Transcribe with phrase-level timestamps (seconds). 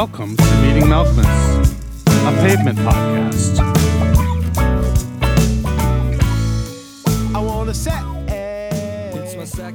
[0.00, 3.58] Welcome to Meeting Malkmus, a pavement podcast.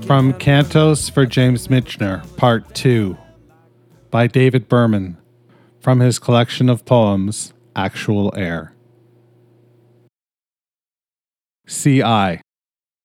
[0.08, 3.16] From Cantos for James Michener, Part 2,
[4.10, 5.18] by David Berman,
[5.80, 8.74] from his collection of poems, Actual Air.
[11.68, 12.42] CI.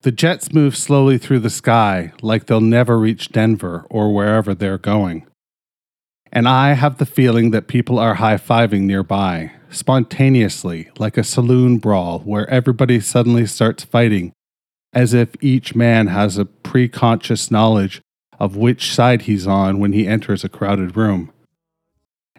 [0.00, 4.78] The jets move slowly through the sky like they'll never reach Denver or wherever they're
[4.78, 5.26] going.
[6.32, 11.78] And I have the feeling that people are high fiving nearby, spontaneously, like a saloon
[11.78, 14.32] brawl where everybody suddenly starts fighting,
[14.92, 18.00] as if each man has a preconscious knowledge
[18.38, 21.32] of which side he's on when he enters a crowded room.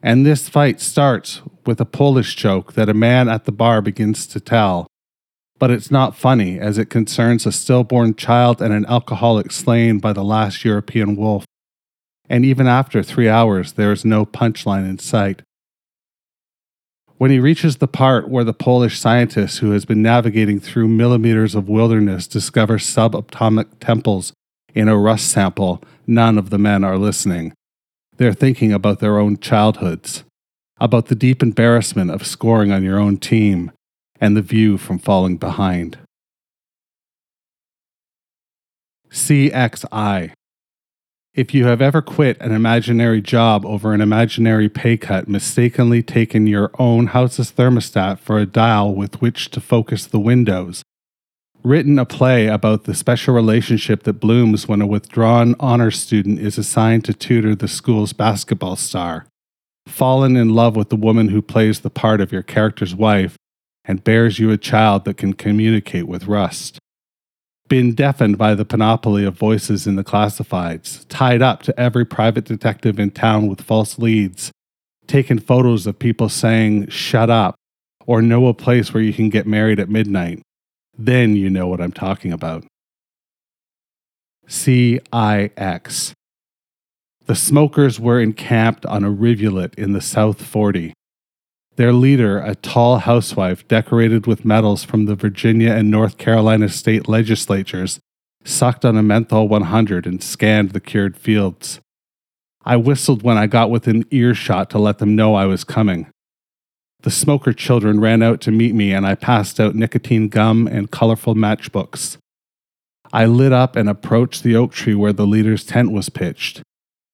[0.01, 4.25] And this fight starts with a Polish joke that a man at the bar begins
[4.27, 4.87] to tell.
[5.59, 10.13] But it's not funny, as it concerns a stillborn child and an alcoholic slain by
[10.13, 11.45] the last European wolf
[12.31, 15.41] and even after three hours, there is no punchline in sight.
[17.17, 21.55] When he reaches the part where the Polish scientist who has been navigating through millimeters
[21.55, 24.31] of wilderness discovers subatomic temples
[24.73, 27.51] in a rust sample, none of the men are listening.
[28.15, 30.23] They're thinking about their own childhoods,
[30.79, 33.73] about the deep embarrassment of scoring on your own team,
[34.21, 35.97] and the view from falling behind.
[39.11, 40.31] CXI
[41.33, 46.45] if you have ever quit an imaginary job over an imaginary pay cut, mistakenly taken
[46.45, 50.83] your own house's thermostat for a dial with which to focus the windows,
[51.63, 56.57] written a play about the special relationship that blooms when a withdrawn honor student is
[56.57, 59.25] assigned to tutor the school's basketball star,
[59.87, 63.37] fallen in love with the woman who plays the part of your character's wife,
[63.85, 66.77] and bears you a child that can communicate with Rust
[67.71, 72.43] been deafened by the panoply of voices in the classifieds, tied up to every private
[72.43, 74.51] detective in town with false leads,
[75.07, 77.55] taken photos of people saying, shut up,
[78.05, 80.41] or know a place where you can get married at midnight,
[80.97, 82.65] then you know what I'm talking about.
[84.49, 86.13] CIX.
[87.25, 90.91] The smokers were encamped on a rivulet in the South 40.
[91.77, 97.07] Their leader, a tall housewife decorated with medals from the Virginia and North Carolina state
[97.07, 97.99] legislatures,
[98.43, 101.79] sucked on a menthol 100 and scanned the cured fields.
[102.65, 106.11] I whistled when I got within earshot to let them know I was coming.
[107.01, 110.91] The smoker children ran out to meet me, and I passed out nicotine gum and
[110.91, 112.17] colorful matchbooks.
[113.11, 116.61] I lit up and approached the oak tree where the leader's tent was pitched.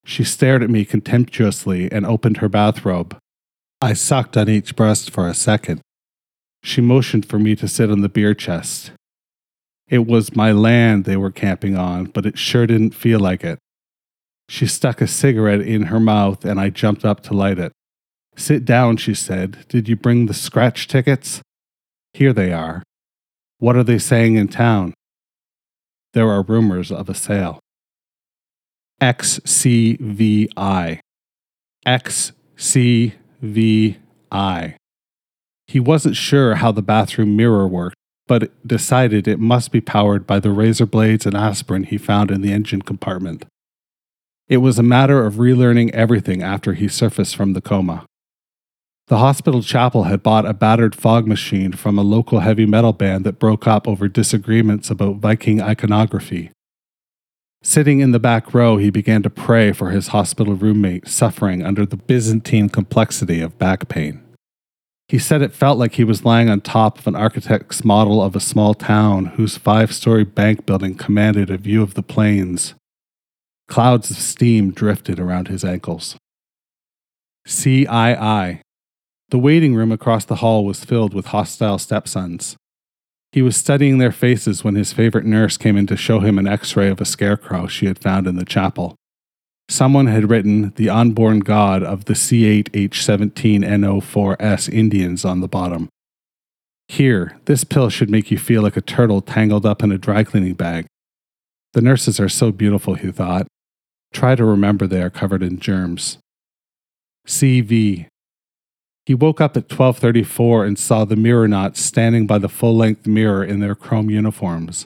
[0.03, 3.17] She stared at me contemptuously and opened her bathrobe.
[3.79, 5.81] I sucked on each breast for a second.
[6.63, 8.91] She motioned for me to sit on the beer chest.
[9.87, 13.59] It was my land they were camping on, but it sure didn't feel like it.
[14.49, 17.71] She stuck a cigarette in her mouth and I jumped up to light it.
[18.35, 19.67] Sit down, she said.
[19.67, 21.41] Did you bring the scratch tickets?
[22.13, 22.81] Here they are.
[23.59, 24.93] What are they saying in town?
[26.13, 27.59] There are rumors of a sale.
[29.01, 30.99] XCVI.
[31.85, 33.13] XCVI.
[33.41, 34.75] VI.
[35.67, 40.39] He wasn't sure how the bathroom mirror worked, but decided it must be powered by
[40.39, 43.45] the razor blades and aspirin he found in the engine compartment.
[44.47, 48.05] It was a matter of relearning everything after he surfaced from the coma.
[49.07, 53.25] The hospital chapel had bought a battered fog machine from a local heavy metal band
[53.25, 56.51] that broke up over disagreements about Viking iconography.
[57.67, 61.85] Sitting in the back row, he began to pray for his hospital roommate suffering under
[61.85, 64.23] the Byzantine complexity of back pain.
[65.09, 68.37] He said it felt like he was lying on top of an architect's model of
[68.37, 72.73] a small town whose five story bank building commanded a view of the plains.
[73.67, 76.15] Clouds of steam drifted around his ankles.
[77.45, 78.61] CII.
[79.27, 82.55] The waiting room across the hall was filled with hostile stepsons.
[83.31, 86.47] He was studying their faces when his favorite nurse came in to show him an
[86.47, 88.95] x ray of a scarecrow she had found in the chapel.
[89.69, 95.89] Someone had written the unborn god of the C8H17NO4S Indians on the bottom.
[96.87, 100.23] Here, this pill should make you feel like a turtle tangled up in a dry
[100.23, 100.85] cleaning bag.
[101.73, 103.47] The nurses are so beautiful, he thought.
[104.13, 106.17] Try to remember they are covered in germs.
[107.27, 108.07] CV
[109.07, 113.61] he woke up at 1234 and saw the Mirronauts standing by the full-length mirror in
[113.61, 114.85] their chrome uniforms.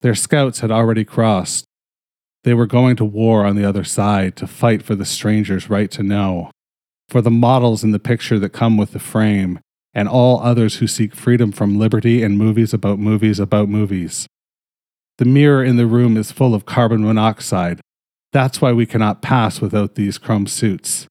[0.00, 1.66] Their scouts had already crossed.
[2.44, 5.90] They were going to war on the other side to fight for the stranger's right
[5.90, 6.50] to know,
[7.10, 9.60] for the models in the picture that come with the frame,
[9.92, 14.26] and all others who seek freedom from liberty and movies about movies about movies.
[15.18, 17.82] The mirror in the room is full of carbon monoxide.
[18.32, 21.06] That's why we cannot pass without these chrome suits.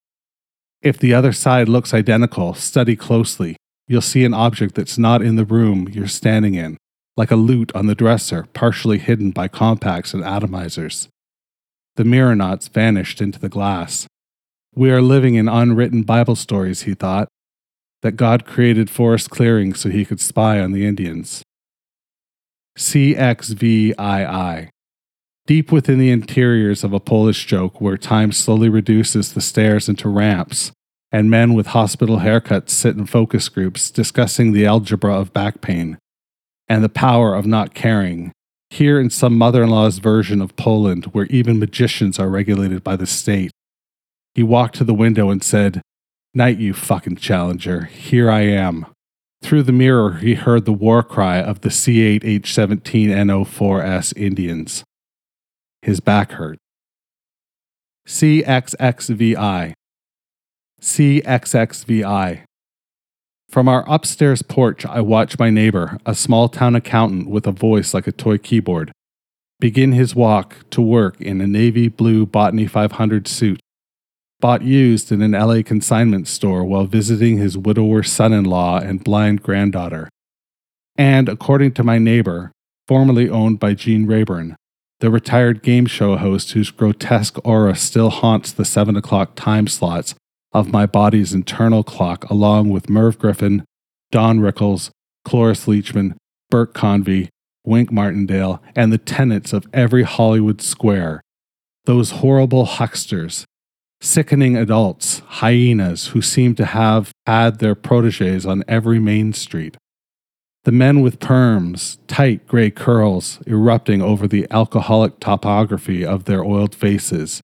[0.83, 3.55] If the other side looks identical, study closely.
[3.87, 6.77] You'll see an object that's not in the room you're standing in,
[7.15, 11.07] like a lute on the dresser, partially hidden by compacts and atomizers.
[11.95, 14.07] The Mirronauts vanished into the glass.
[14.75, 17.29] We are living in unwritten Bible stories, he thought,
[18.01, 21.43] that God created forest clearings so he could spy on the Indians.
[22.77, 24.69] CXVII.
[25.45, 30.07] Deep within the interiors of a Polish joke where time slowly reduces the stairs into
[30.07, 30.71] ramps,
[31.11, 35.97] and men with hospital haircuts sit in focus groups discussing the algebra of back pain
[36.69, 38.31] and the power of not caring.
[38.69, 42.95] Here in some mother in law's version of Poland, where even magicians are regulated by
[42.95, 43.51] the state.
[44.33, 45.81] He walked to the window and said,
[46.33, 47.83] Night, you fucking challenger.
[47.85, 48.87] Here I am.
[49.43, 54.83] Through the mirror, he heard the war cry of the C8H17NO4S Indians.
[55.83, 56.59] His back hurt.
[58.07, 59.73] CXXVI.
[60.79, 62.43] CXXVI.
[63.49, 67.93] From our upstairs porch, I watch my neighbor, a small town accountant with a voice
[67.93, 68.93] like a toy keyboard,
[69.59, 73.59] begin his walk to work in a navy blue Botany 500 suit,
[74.39, 79.03] bought used in an LA consignment store while visiting his widower son in law and
[79.03, 80.07] blind granddaughter.
[80.97, 82.53] And according to my neighbor,
[82.87, 84.55] formerly owned by Gene Rayburn,
[85.03, 90.15] the retired game show host whose grotesque aura still haunts the 7 o'clock time slots
[90.53, 93.65] of my body's internal clock, along with Merv Griffin,
[94.13, 94.91] Don Rickles,
[95.25, 96.15] Cloris Leachman,
[96.49, 97.27] Burke Convy,
[97.65, 101.19] Wink Martindale, and the tenants of every Hollywood square.
[101.83, 103.43] Those horrible hucksters,
[103.99, 109.75] sickening adults, hyenas who seem to have had their proteges on every main street.
[110.65, 116.73] The men with perms, tight gray curls erupting over the alcoholic topography of their oiled
[116.73, 117.41] faces,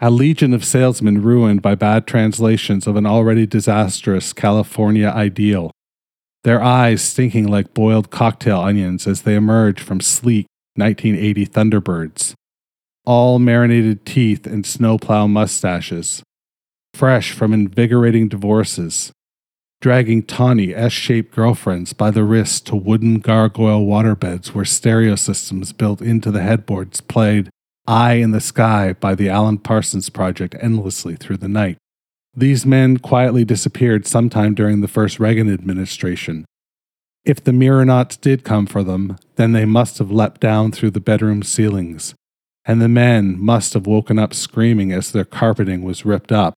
[0.00, 5.70] a legion of salesmen ruined by bad translations of an already disastrous California ideal,
[6.44, 12.34] their eyes stinking like boiled cocktail onions as they emerge from sleek 1980 Thunderbirds,
[13.06, 16.22] all marinated teeth and snowplow mustaches,
[16.92, 19.10] fresh from invigorating divorces,
[19.80, 25.72] dragging tawny S shaped girlfriends by the wrists to wooden gargoyle waterbeds where stereo systems
[25.72, 27.48] built into the headboards played
[27.86, 31.78] Eye in the Sky by the Alan Parsons Project endlessly through the night.
[32.34, 36.44] These men quietly disappeared sometime during the first Reagan administration.
[37.24, 41.00] If the Mirronauts did come for them, then they must have leapt down through the
[41.00, 42.14] bedroom ceilings,
[42.66, 46.52] and the men must have woken up screaming as their carpeting was ripped up,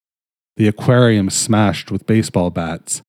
[0.57, 3.01] the aquarium smashed with baseball bats,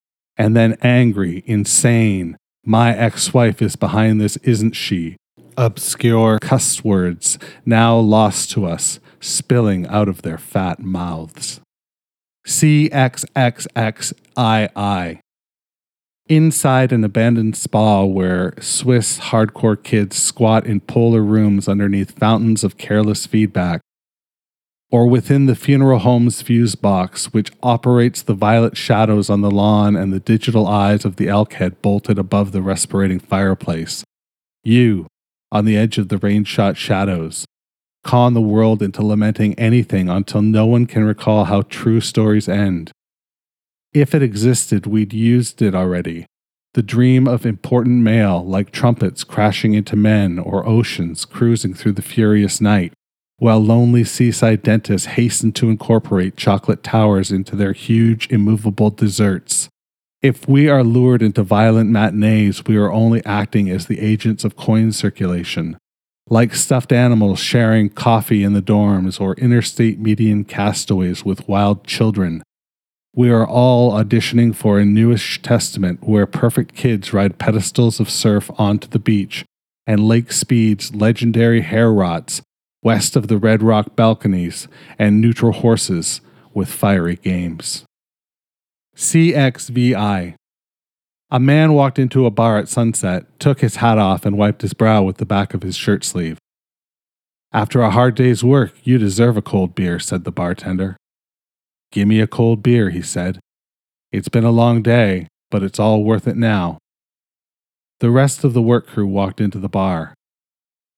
[0.43, 5.17] and then angry, insane, my ex wife is behind this, isn't she?
[5.57, 11.61] obscure cuss words now lost to us spilling out of their fat mouths.
[12.47, 13.21] CXXXII.
[16.29, 22.79] Inside an abandoned spa where Swiss hardcore kids squat in polar rooms underneath fountains of
[22.79, 23.81] careless feedback,
[24.93, 29.97] or within the funeral home's fuse box, which operates the violet shadows on the lawn
[29.97, 34.05] and the digital eyes of the elk head bolted above the respirating fireplace.
[34.63, 35.07] You,
[35.51, 37.47] on the edge of the rain shot shadows,
[38.05, 42.93] con the world into lamenting anything until no one can recall how true stories end.
[43.95, 46.27] If it existed, we'd used it already.
[46.75, 52.03] The dream of important mail, like trumpets crashing into men or oceans cruising through the
[52.03, 52.93] furious night,
[53.43, 59.69] while lonely seaside dentists hasten to incorporate chocolate towers into their huge, immovable desserts.
[60.23, 64.55] If we are lured into violent matinees, we are only acting as the agents of
[64.55, 65.77] coin circulation.
[66.31, 72.45] Like stuffed animals sharing coffee in the dorms or interstate median castaways with wild children,
[73.13, 78.53] we are all auditioning for a newish testament where perfect kids ride pedestals of surf
[78.57, 79.45] onto the beach
[79.85, 82.41] and Lake Speed's legendary hair rots
[82.83, 86.21] west of the Red Rock balconies and neutral horses
[86.53, 87.85] with fiery games.
[88.97, 90.35] CXVI.
[91.31, 94.75] A man walked into a bar at sunset, took his hat off, and wiped his
[94.75, 96.37] brow with the back of his shirt sleeve.
[97.53, 100.97] After a hard day's work, you deserve a cold beer, said the bartender.
[101.91, 103.41] Give me a cold beer, he said.
[104.11, 106.79] It's been a long day, but it's all worth it now.
[108.01, 110.15] The rest of the work crew walked into the bar.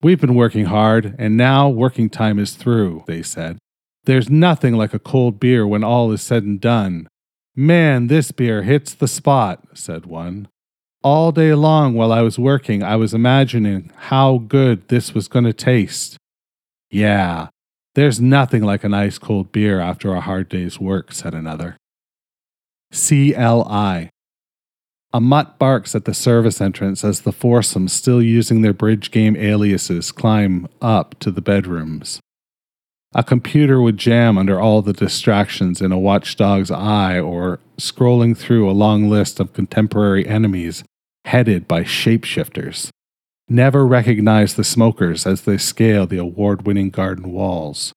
[0.04, 3.56] We've been working hard, and now working time is through, they said.
[4.04, 7.08] There's nothing like a cold beer when all is said and done,
[7.56, 10.48] Man, this beer hits the spot, said one.
[11.02, 15.46] All day long while I was working, I was imagining how good this was going
[15.46, 16.18] to taste.
[16.90, 17.48] Yeah,
[17.94, 21.78] there's nothing like an ice cold beer after a hard day's work, said another.
[22.92, 24.10] CLI.
[25.14, 29.36] A mutt barks at the service entrance as the foursome, still using their bridge game
[29.36, 32.18] aliases, climb up to the bedrooms.
[33.14, 38.68] A computer would jam under all the distractions in a watchdog's eye or scrolling through
[38.68, 40.82] a long list of contemporary enemies
[41.26, 42.88] headed by shapeshifters.
[43.48, 47.92] Never recognize the smokers as they scale the award winning garden walls.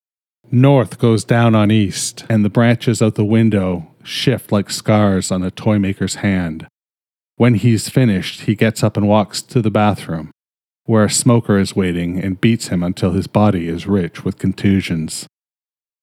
[0.52, 5.42] North goes down on east, and the branches out the window shift like scars on
[5.42, 6.68] a toy maker's hand.
[7.38, 10.32] When he's finished, he gets up and walks to the bathroom,
[10.86, 15.28] where a smoker is waiting and beats him until his body is rich with contusions.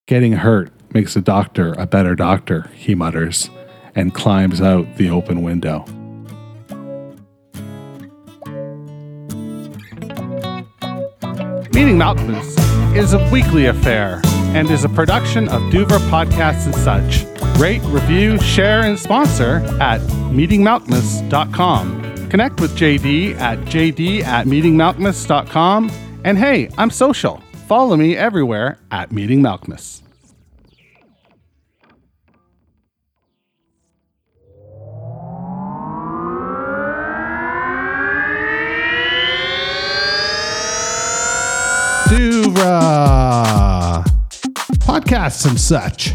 [0.06, 3.50] Getting hurt makes a doctor a better doctor, he mutters,
[3.96, 5.80] and climbs out the open window.
[11.74, 14.20] Meeting Malkmus is a weekly affair
[14.54, 17.43] and is a production of Duver Podcasts and such.
[17.56, 22.28] Rate, review, share, and sponsor at meetingmalkmus.com.
[22.28, 25.90] Connect with JD at jd at meetingmalkmus.com.
[26.24, 27.40] And hey, I'm social.
[27.68, 30.02] Follow me everywhere at Meeting Malkmus.
[42.08, 44.04] Duvra
[44.80, 46.14] podcasts and such.